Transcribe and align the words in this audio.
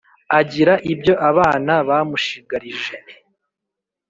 Agira 0.39 0.73
ibyo 0.93 1.13
abana 1.29 1.73
bamushigarije 1.87 2.95